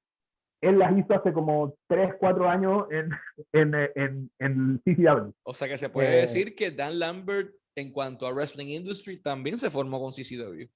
[0.60, 3.10] él las hizo hace como 3, 4 años en,
[3.52, 5.32] en, en, en CCW.
[5.42, 9.58] O sea que se puede decir que Dan Lambert en cuanto a Wrestling Industry también
[9.58, 10.66] se formó con CCW.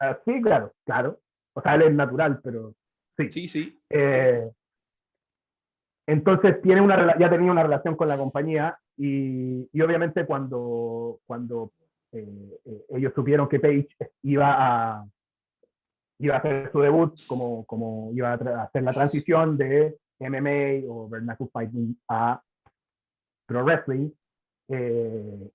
[0.00, 1.20] Ah, sí, claro, claro.
[1.54, 2.74] O sea, él es natural, pero
[3.16, 3.30] sí.
[3.30, 3.80] Sí, sí.
[3.90, 4.50] Eh,
[6.08, 11.72] entonces tiene una, ya tenía una relación con la compañía y, y obviamente cuando, cuando
[12.12, 13.88] eh, eh, ellos supieron que Page
[14.22, 15.06] iba a,
[16.18, 21.08] iba a hacer su debut, como, como iba a hacer la transición de MMA o
[21.08, 22.40] Vernacular Fighting a
[23.46, 24.10] Pro Wrestling,
[24.68, 25.50] eh,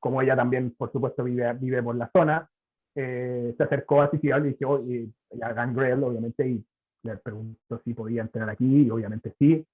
[0.00, 2.48] como ella también, por supuesto, vive, vive por la zona,
[2.94, 6.64] eh, se acercó a Sicilia y dijo, y, a Gangrel, obviamente, y
[7.04, 9.64] le preguntó si podía entrar aquí, y obviamente sí.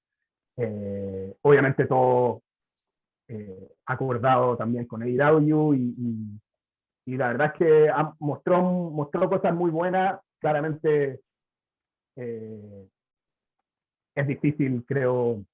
[0.57, 2.43] Eh, obviamente todo
[3.29, 6.41] eh, acordado también con AEW y, y,
[7.09, 11.21] y, la verdad es que mostró, mostró cosas muy buenas, claramente
[14.15, 15.45] es difícil, creo,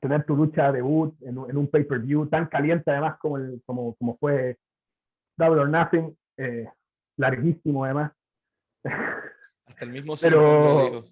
[0.00, 4.16] tener tu lucha debut en, en un pay-per-view tan caliente además como, el, como, como
[4.18, 4.58] fue
[5.36, 6.68] Double or Nothing, eh,
[7.16, 8.12] larguísimo además.
[8.84, 11.04] Hasta el mismo pero,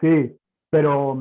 [0.00, 0.38] Sí,
[0.70, 1.20] pero,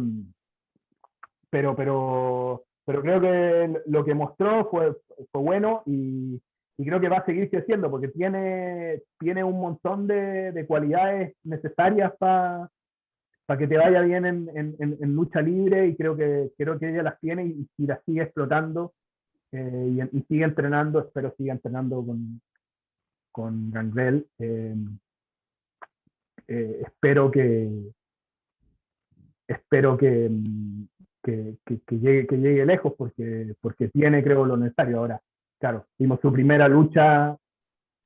[1.49, 4.95] pero, pero, pero creo que lo que mostró fue,
[5.31, 6.41] fue bueno y,
[6.77, 11.35] y creo que va a seguir creciendo porque tiene, tiene un montón de, de cualidades
[11.43, 12.69] necesarias para
[13.45, 16.89] para que te vaya bien en, en, en, lucha libre y creo que, creo que
[16.89, 18.93] ella las tiene y, y las sigue explotando
[19.53, 22.41] eh, y, sigue entrenando, espero siga entrenando con,
[23.31, 24.27] con Gangrel.
[24.37, 24.75] Eh,
[26.49, 27.69] eh, espero que
[29.47, 30.29] espero que,
[31.27, 35.21] que, que, llegue, que llegue lejos porque, porque tiene creo lo necesario ahora.
[35.59, 37.37] Claro, vimos su primera lucha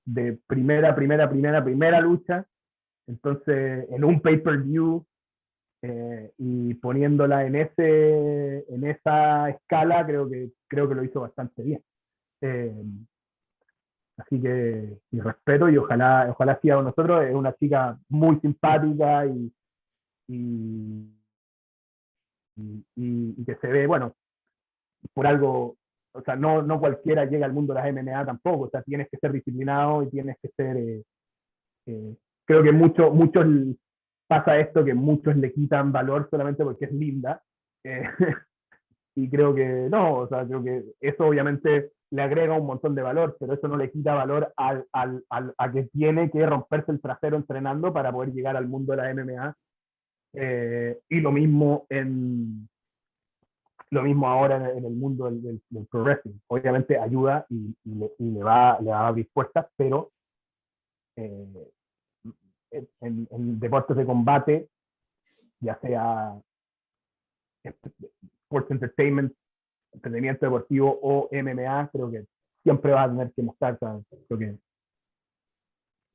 [0.05, 2.45] de primera, primera, primera, primera lucha.
[3.07, 5.05] Entonces, en un pay-per-view
[5.83, 11.61] eh, y poniéndola en, ese, en esa escala, creo que, creo que lo hizo bastante
[11.61, 11.83] bien.
[12.41, 12.83] Eh,
[14.17, 17.23] así que mi respeto y ojalá, ojalá siga con nosotros.
[17.25, 19.51] Es una chica muy simpática y,
[20.27, 21.20] y,
[22.95, 24.15] y, que se ve, bueno,
[25.13, 25.77] por algo,
[26.13, 29.09] o sea, no, no cualquiera llega al mundo de las MMA tampoco, o sea, tienes
[29.09, 30.77] que ser disciplinado y tienes que ser,
[31.87, 33.45] eh, creo que muchos muchos
[34.27, 37.43] pasa esto que muchos le quitan valor solamente porque es linda.
[37.83, 38.03] Eh,
[39.15, 43.01] y creo que no, o sea, creo que eso obviamente le agrega un montón de
[43.01, 46.93] valor, pero eso no le quita valor al, al, al, a que tiene que romperse
[46.93, 49.55] el trasero entrenando para poder llegar al mundo de la MMA.
[50.33, 52.69] Eh, y lo mismo en
[53.89, 56.39] lo mismo ahora en, el mundo del, del, pro wrestling.
[56.47, 60.11] Obviamente ayuda y, le, y, le, va, le va a abrir puertas, pero
[61.17, 61.71] eh,
[62.71, 64.69] en, en, deportes de combate,
[65.59, 66.41] ya sea
[67.63, 69.33] Sports Entertainment,
[69.93, 72.25] entretenimiento deportivo o MMA, creo que
[72.63, 74.57] siempre va a tener que mostrar, creo que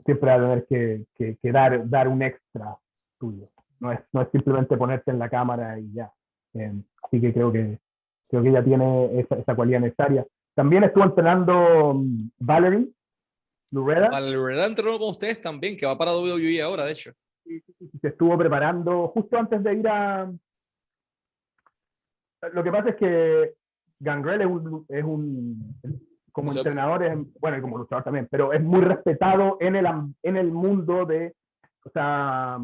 [0.05, 2.77] siempre va a tener que, que, dar, dar un extra
[3.19, 3.49] tuyo.
[3.81, 6.11] No es, no es simplemente ponerte en la cámara y ya.
[6.55, 6.73] Eh,
[7.03, 7.79] así que creo que
[8.29, 10.27] creo que ella tiene esa, esa cualidad necesaria.
[10.55, 12.89] También estuvo entrenando um, Valerie
[13.71, 14.09] Lureda.
[14.11, 17.13] Valerie entrenó con ustedes también, que va para WWE ahora, de hecho.
[18.01, 20.33] se estuvo preparando justo antes de ir a...
[22.53, 23.55] Lo que pasa es que
[23.99, 25.77] Gangrel es un, es un
[26.33, 29.87] como entrenador, es, bueno, y como luchador también, pero es muy respetado en el,
[30.23, 31.35] en el mundo de,
[31.83, 32.59] o sea,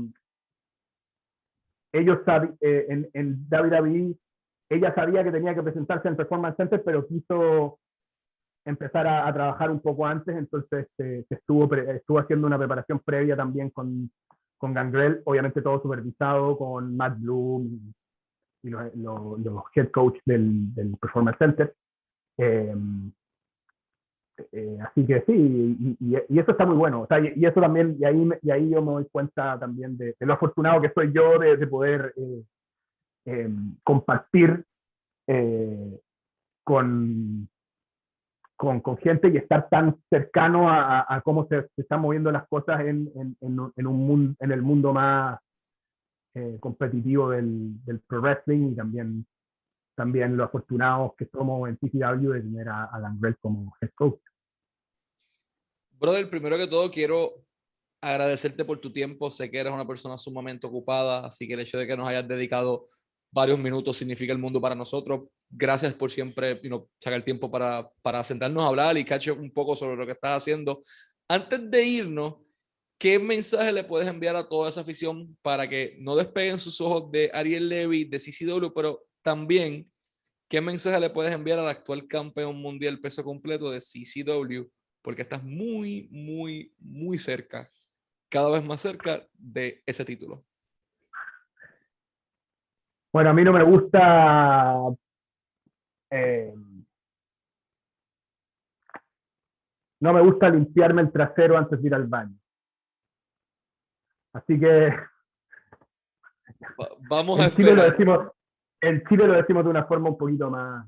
[1.92, 2.18] ellos
[2.60, 4.16] eh, en, en WWE
[4.72, 7.78] ella sabía que tenía que presentarse en Performance Center, pero quiso
[8.64, 13.70] empezar a, trabajar un poco antes, entonces eh, estuvo, estuvo haciendo una preparación previa también
[13.70, 14.10] con,
[14.56, 17.92] con Gangrel, obviamente todo supervisado con Matt Bloom
[18.62, 21.74] y, los, head coach del, del Performance Center.
[22.38, 23.12] Em,
[24.52, 27.02] eh, así que sí, y, eso está muy bueno.
[27.02, 30.14] O sea, y, eso también, y ahí, y ahí yo me doy cuenta también de,
[30.20, 32.42] lo afortunado que soy yo de, poder eh,
[33.26, 33.50] eh,
[33.84, 34.64] compartir
[35.26, 36.00] eh,
[36.64, 37.48] con,
[38.56, 43.36] con, gente y estar tan cercano a, cómo se, están moviendo las cosas en, en,
[43.40, 45.38] en, un mundo, en el mundo más
[46.60, 49.26] competitivo del, del, pro wrestling y también,
[49.94, 54.20] también los afortunados que somos en TCW de tener a Alan Grell como head coach.
[55.90, 57.44] Brother, primero que todo quiero
[58.00, 59.30] agradecerte por tu tiempo.
[59.30, 62.26] Sé que eres una persona sumamente ocupada, así que el hecho de que nos hayas
[62.26, 62.86] dedicado
[63.30, 65.28] varios minutos significa el mundo para nosotros.
[65.48, 69.76] Gracias por siempre you sacar tiempo para, para sentarnos a hablar y cachar un poco
[69.76, 70.82] sobre lo que estás haciendo.
[71.28, 72.34] Antes de irnos,
[72.98, 77.10] ¿qué mensaje le puedes enviar a toda esa afición para que no despeguen sus ojos
[77.10, 79.90] de Ariel Levy, de CCW, pero también
[80.48, 84.68] qué mensaje le puedes enviar al actual campeón mundial peso completo de CCW?
[85.00, 87.70] Porque estás muy, muy, muy cerca,
[88.28, 90.44] cada vez más cerca de ese título.
[93.12, 94.78] Bueno, a mí no me gusta
[96.10, 96.52] eh,
[100.00, 102.36] no me gusta limpiarme el trasero antes de ir al baño.
[104.32, 104.90] Así que
[107.08, 108.28] vamos a Chile lo decimos
[108.82, 110.86] en Chile lo decimos de una forma un poquito más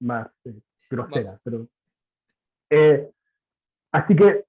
[0.00, 1.66] más eh, grosera, pero
[2.70, 3.10] eh,
[3.92, 4.44] así que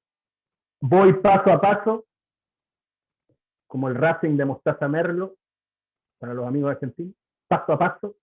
[0.81, 2.05] voy paso a paso
[3.67, 5.35] como el Racing de Mostaza Merlo
[6.19, 7.15] para los amigos argentinos,
[7.47, 8.15] paso a paso.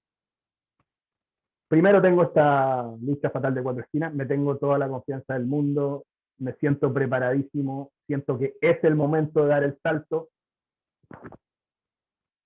[1.69, 6.05] Primero tengo esta lucha fatal de cuatro esquinas, me tengo toda la confianza del mundo,
[6.39, 10.29] me siento preparadísimo, siento que es el momento de dar el salto.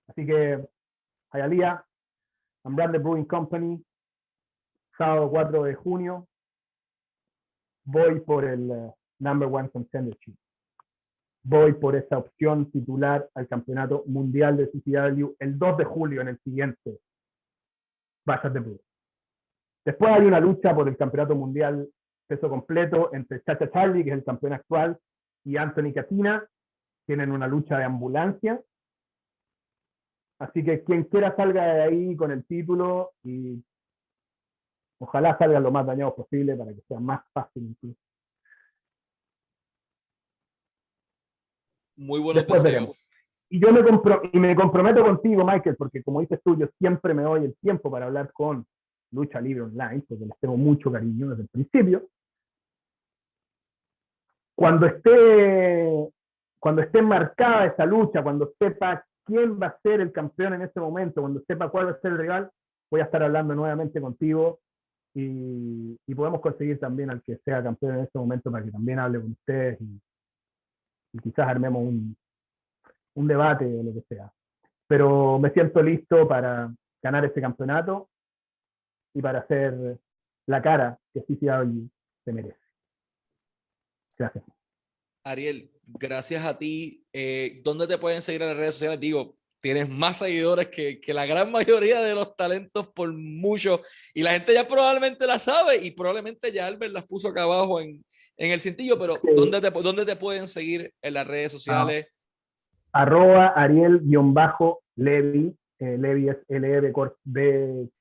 [0.07, 0.65] Así que,
[1.33, 1.83] Hialeah,
[2.63, 3.83] Branded Brewing Company,
[4.97, 6.27] sábado 4 de junio,
[7.85, 10.35] voy por el uh, number one contendership
[11.47, 16.27] voy por esa opción titular al Campeonato Mundial de CCW el 2 de julio en
[16.27, 16.99] el siguiente
[18.25, 18.81] Bajas de Blue.
[19.85, 21.87] Después hay una lucha por el Campeonato Mundial
[22.27, 24.99] peso completo entre Chacha Charlie, que es el campeón actual,
[25.45, 26.45] y Anthony Catina.
[27.05, 28.61] Tienen una lucha de ambulancia.
[30.39, 33.63] Así que quien quiera salga de ahí con el título y
[34.99, 37.99] ojalá salga lo más dañado posible para que sea más fácil incluso.
[41.95, 42.45] Muy buenos
[43.49, 43.81] Y yo me,
[44.31, 47.89] y me comprometo contigo, Michael, porque como dices tú, yo siempre me doy el tiempo
[47.89, 48.67] para hablar con
[49.11, 52.07] Lucha Libre Online, porque les tengo mucho cariño desde el principio.
[54.53, 56.09] Cuando esté,
[56.59, 60.79] cuando esté marcada esa lucha, cuando sepa quién va a ser el campeón en ese
[60.79, 62.49] momento, cuando sepa cuál va a ser el rival,
[62.89, 64.61] voy a estar hablando nuevamente contigo
[65.13, 69.21] y, podemos conseguir también al que sea campeón en ese momento para que también hable
[69.21, 69.99] con ustedes y,
[71.21, 72.15] quizás armemos un,
[73.15, 74.31] un debate o lo que sea.
[74.87, 78.09] Pero me siento listo para ganar este campeonato
[79.13, 79.99] y para hacer
[80.45, 81.87] la cara que CCW
[82.23, 82.59] se merece.
[84.17, 84.56] Gracias.
[85.29, 87.03] Ariel, gracias a ti.
[87.13, 88.99] Eh, ¿Dónde te pueden seguir en las redes sociales?
[88.99, 93.81] Digo, tienes más seguidores que, que, la gran mayoría de los talentos por mucho.
[94.13, 97.81] Y la gente ya probablemente la sabe y probablemente ya Albert las puso acá abajo
[97.81, 98.03] en,
[98.37, 102.07] en el cintillo, pero ¿dónde, te, ¿dónde te pueden seguir en las redes sociales?
[102.93, 107.91] Ah, arroba Ariel-Levi, eh, Levi es L-E-B-V-Y.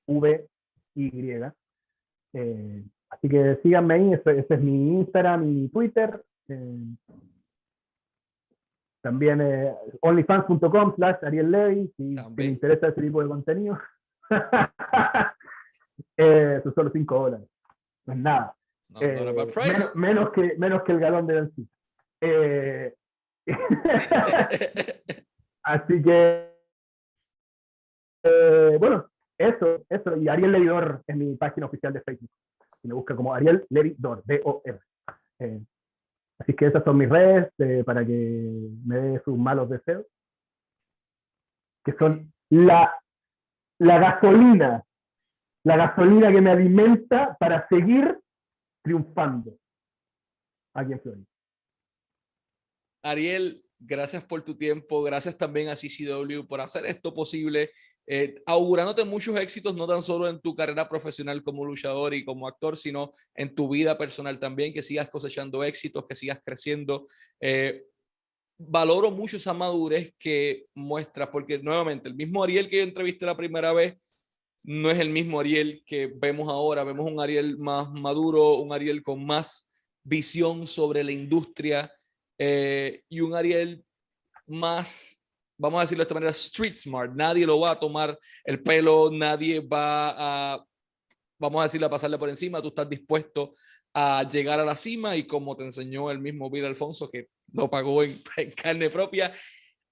[2.32, 6.22] Eh, así que síganme ahí, ese, es mi Instagram y mi Twitter.
[6.48, 6.96] Eh,
[9.02, 13.78] también eh, onlyfans.com slash Ariel Levy, si te interesa ese tipo de contenido.
[16.16, 17.48] eh, son solo 5 dólares.
[18.06, 18.56] No es nada.
[19.00, 19.34] Eh,
[19.94, 21.50] menos, que, menos que el galón de.
[22.20, 22.94] Eh,
[25.62, 26.50] así que,
[28.24, 30.16] eh, bueno, eso, eso.
[30.16, 32.30] Y Ariel Levidor es mi página oficial de Facebook.
[32.82, 34.80] Y me busca como Ariel Levidor, D-O-R.
[35.40, 35.60] Eh,
[36.38, 37.52] así que esas son mis redes
[37.84, 40.06] para que me dé sus malos deseos.
[41.84, 42.92] Que son la,
[43.78, 44.84] la gasolina,
[45.64, 48.18] la gasolina que me alimenta para seguir
[48.82, 49.56] triunfando
[50.74, 51.26] aquí en Florida.
[53.02, 57.70] Ariel, gracias por tu tiempo, gracias también a CCW por hacer esto posible,
[58.06, 62.46] eh, augurándote muchos éxitos, no tan solo en tu carrera profesional como luchador y como
[62.46, 67.06] actor, sino en tu vida personal también, que sigas cosechando éxitos, que sigas creciendo.
[67.40, 67.84] Eh,
[68.58, 73.36] valoro mucho esa madurez que muestras, porque nuevamente, el mismo Ariel que yo entrevisté la
[73.36, 73.96] primera vez,
[74.62, 79.02] no es el mismo Ariel que vemos ahora, vemos un Ariel más maduro, un Ariel
[79.02, 79.68] con más
[80.02, 81.92] visión sobre la industria,
[82.38, 83.84] eh, y un Ariel
[84.46, 85.25] más,
[85.58, 87.12] vamos a decirlo de esta manera, street smart.
[87.14, 90.64] Nadie lo va a tomar el pelo, nadie va a,
[91.38, 92.62] vamos a decirlo, a pasarle por encima.
[92.62, 93.54] Tú estás dispuesto
[93.94, 97.70] a llegar a la cima y como te enseñó el mismo Bill Alfonso, que lo
[97.70, 99.32] pagó en, en carne propia,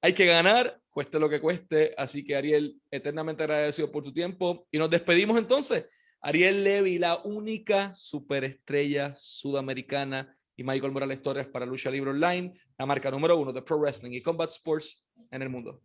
[0.02, 1.94] hay que ganar, cueste lo que cueste.
[1.96, 5.86] Así que Ariel, eternamente agradecido por tu tiempo y nos despedimos entonces.
[6.20, 12.86] Ariel Levy, la única superestrella sudamericana y Michael Morales Torres para Lucha Libre Online, la
[12.86, 15.82] marca número uno de Pro Wrestling y Combat Sports en el mundo.